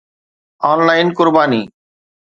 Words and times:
on 0.69 0.79
line 0.87 1.07
قرباني 1.17 1.63